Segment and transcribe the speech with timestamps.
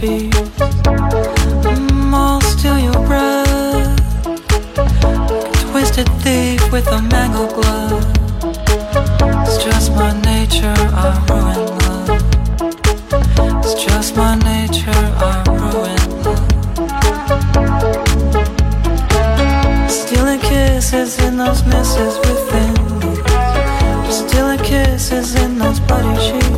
[0.00, 0.32] feet.
[1.64, 4.00] Mm, I'm lost to your breath.
[5.70, 8.04] Twisted thief with a mangled glove.
[9.44, 12.10] It's just my nature, I ruin love.
[13.64, 16.50] It's just my nature, I ruin love.
[19.90, 22.74] Stealing kisses in those messes within.
[24.10, 26.55] Stealing kisses in those bloody sheets.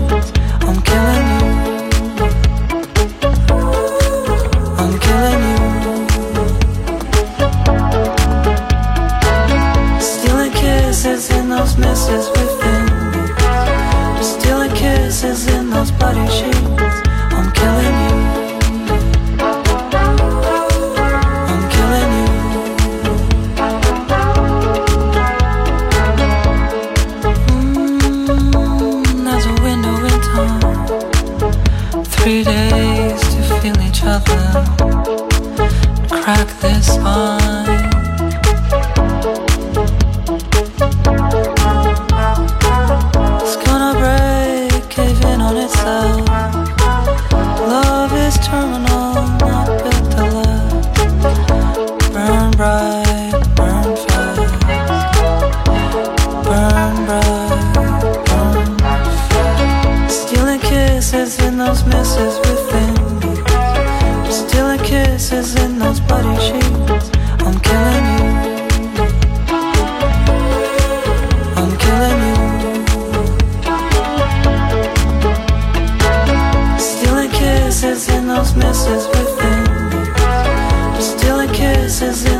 [82.00, 82.37] voices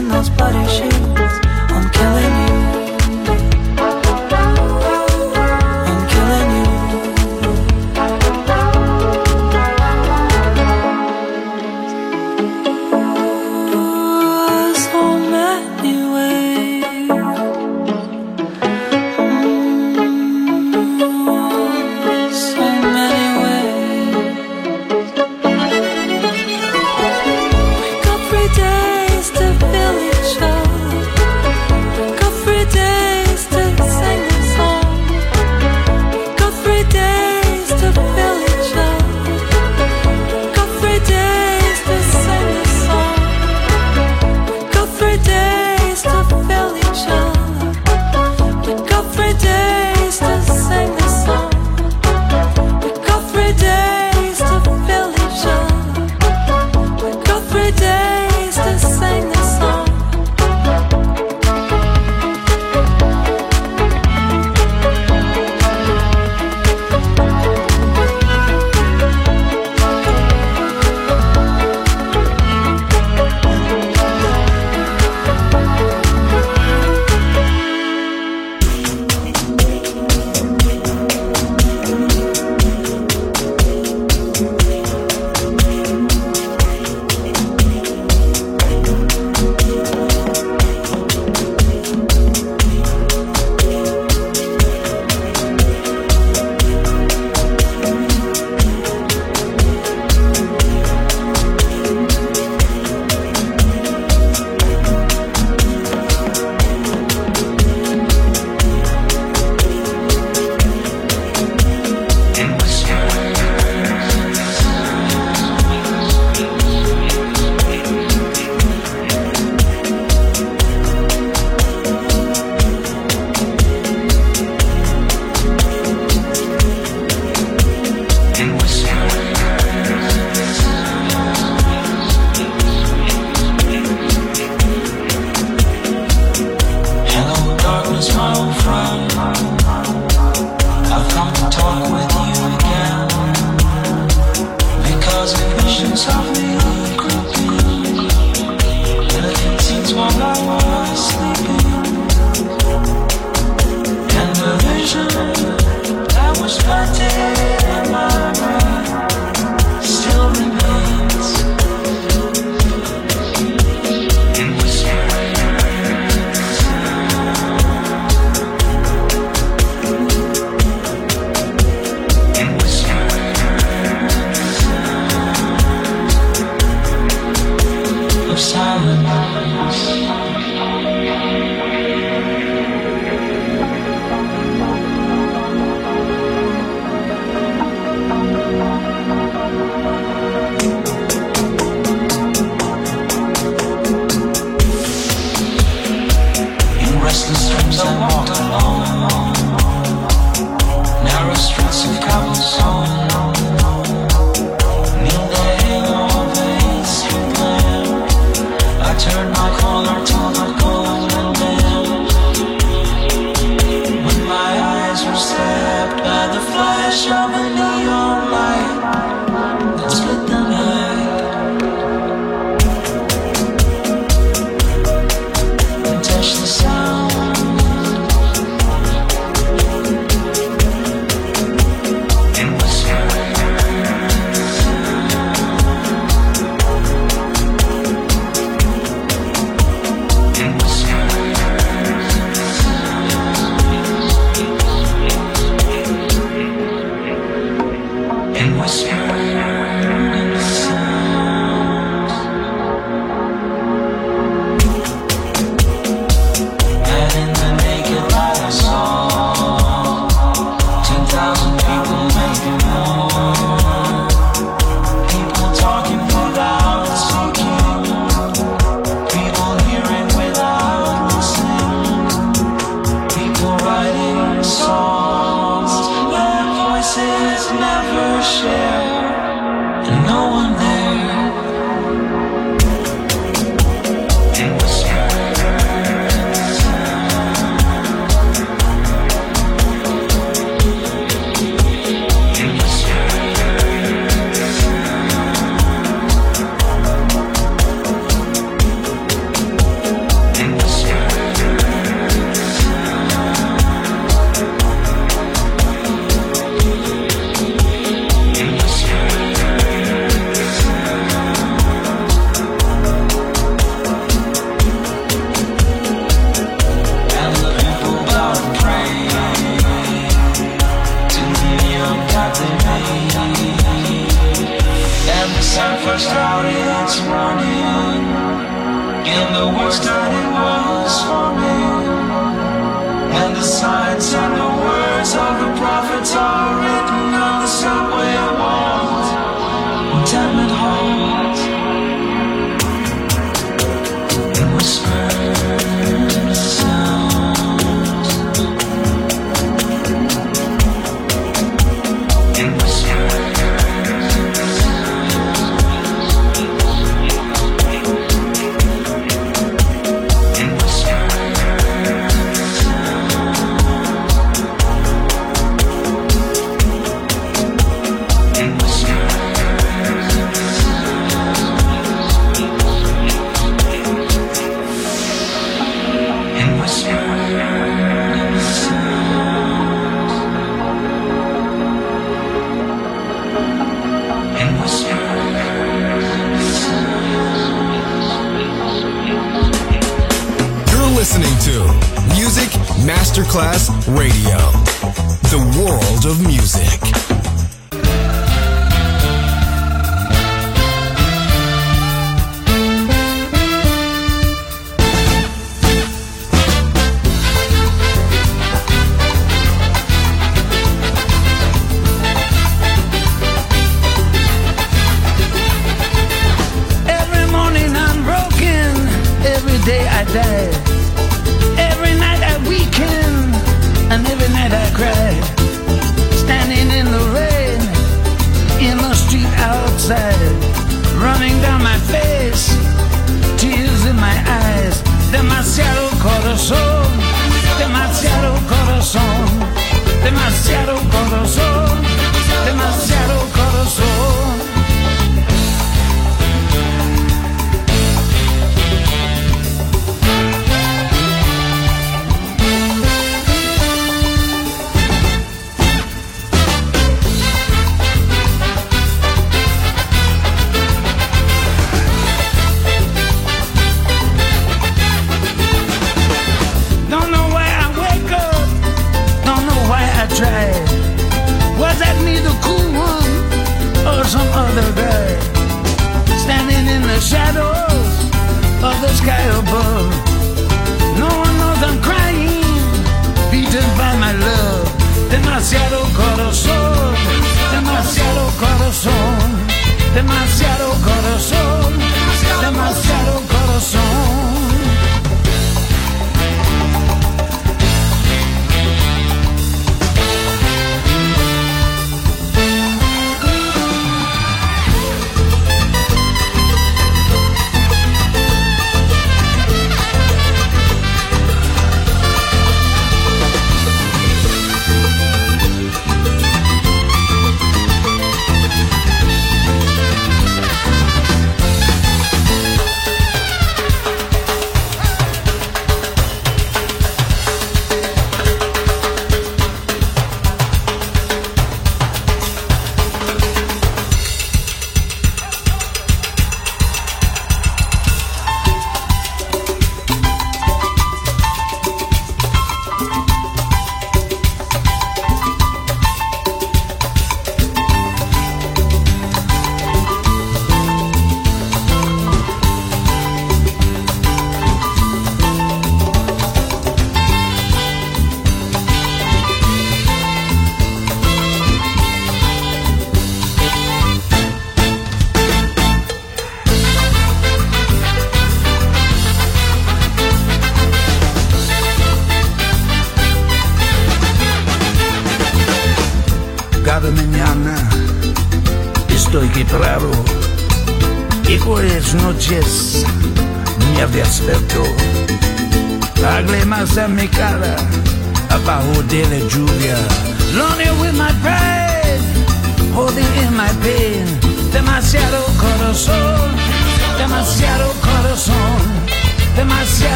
[396.04, 396.37] world of music.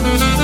[0.00, 0.37] Thank you.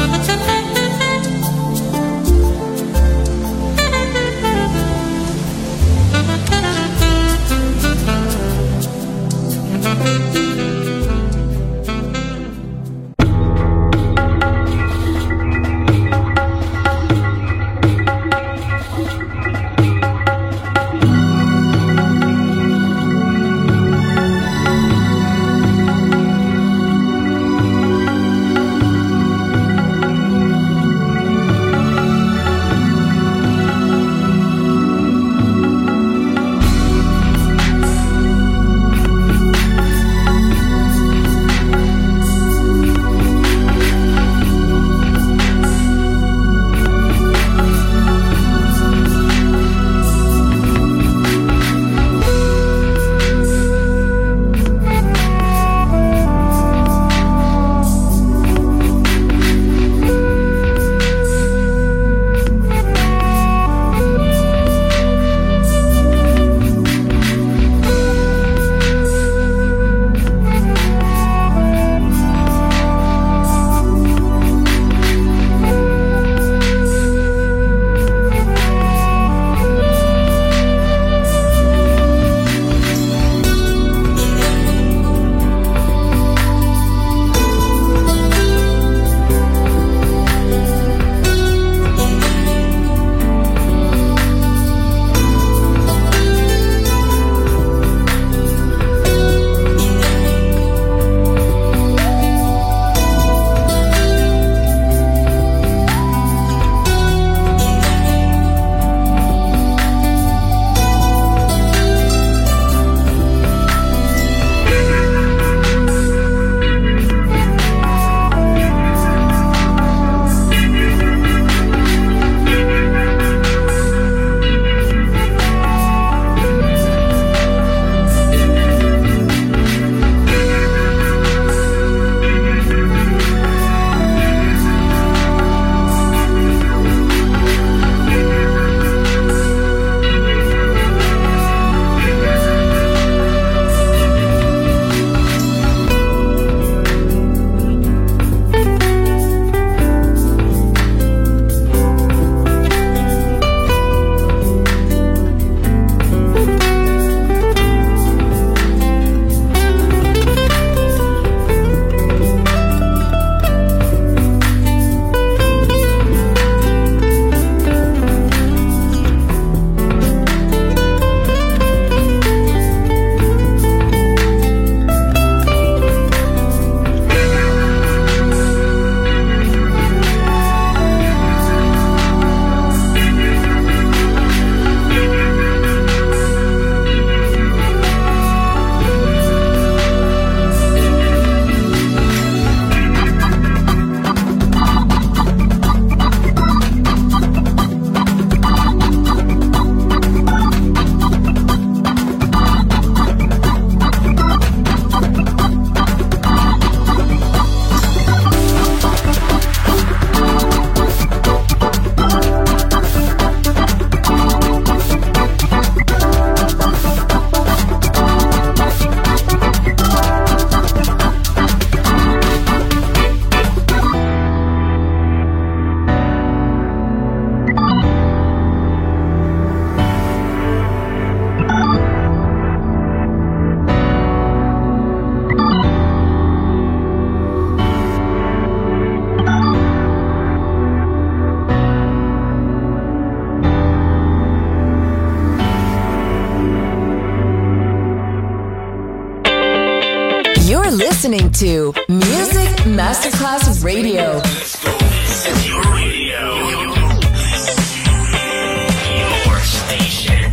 [251.44, 254.14] to Music Masterclass Radio.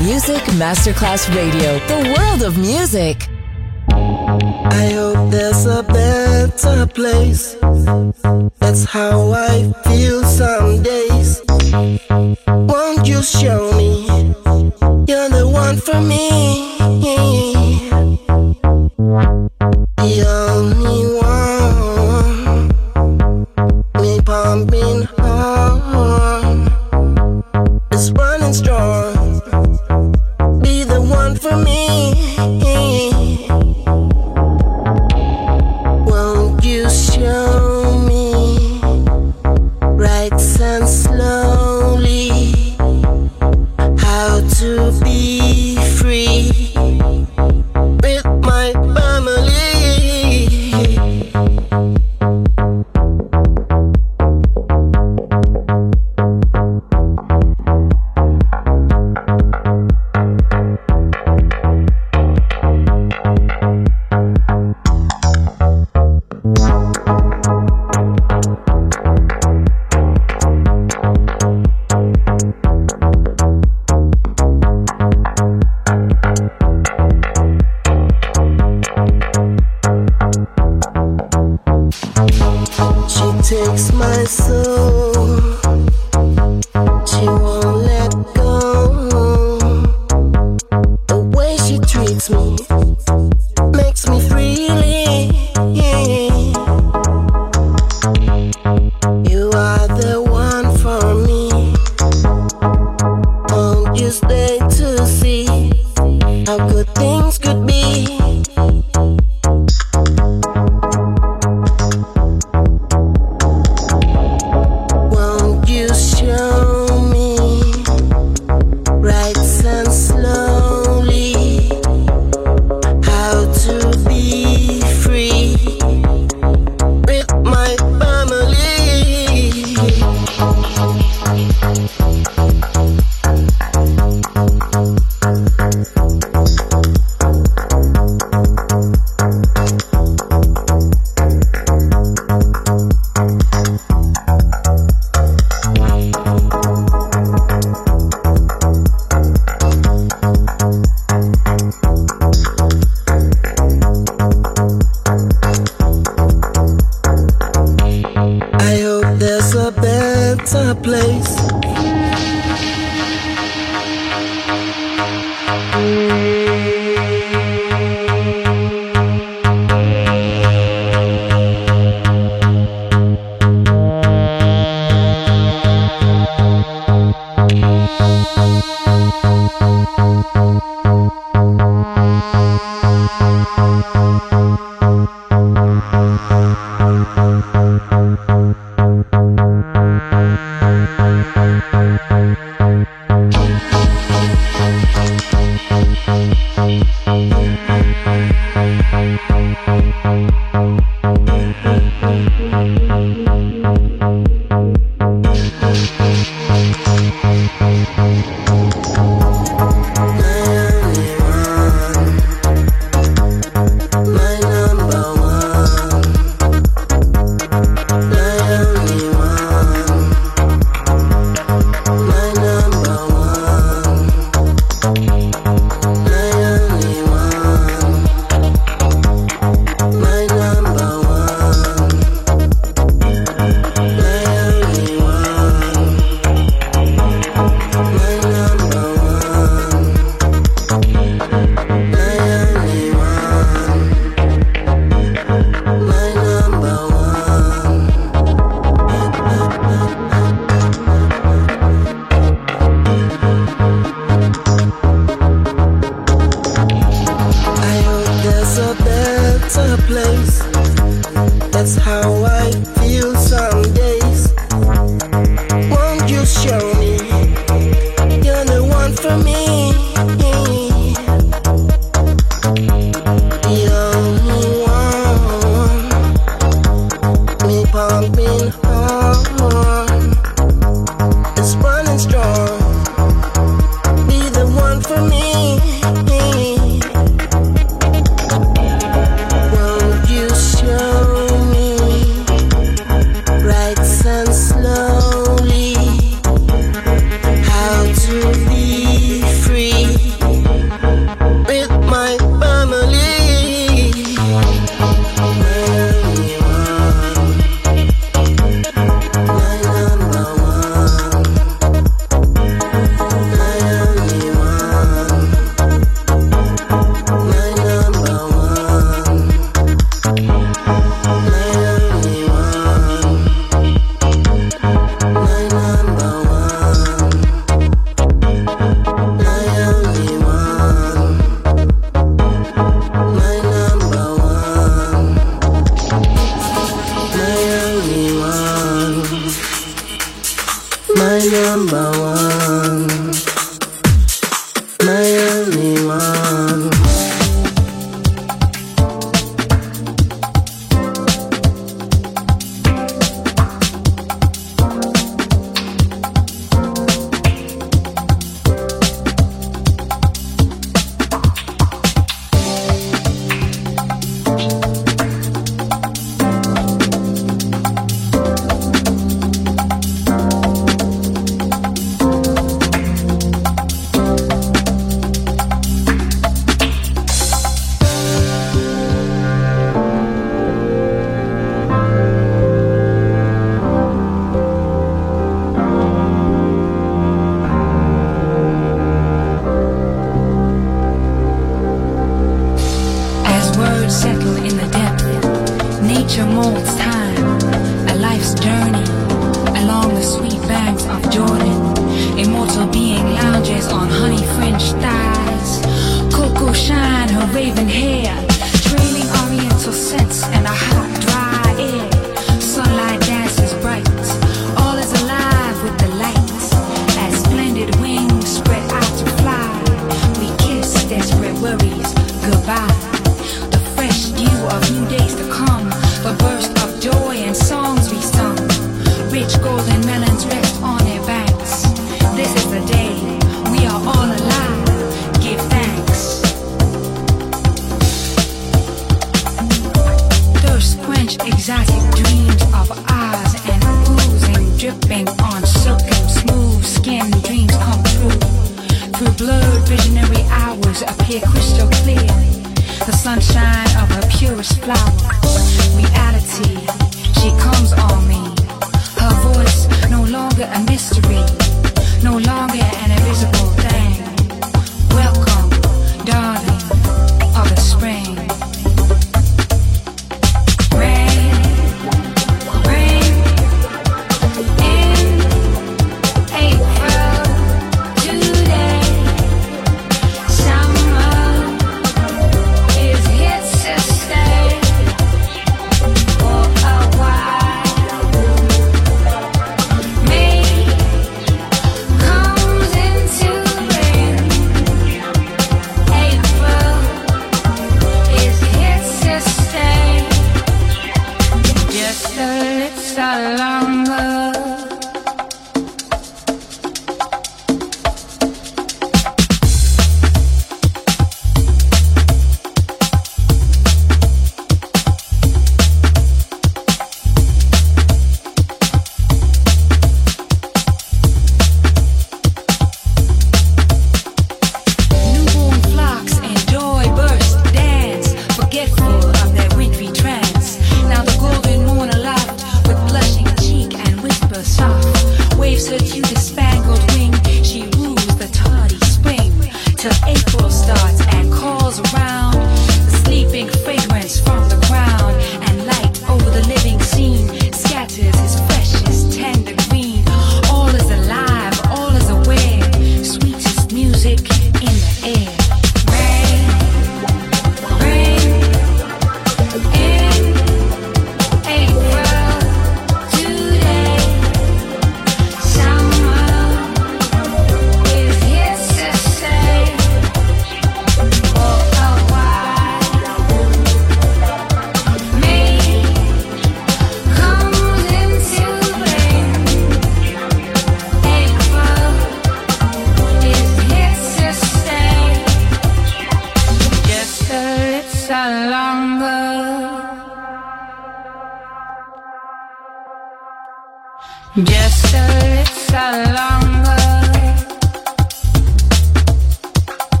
[0.00, 3.26] Music Masterclass Radio, the world of music.
[3.88, 7.56] I hope there's a better place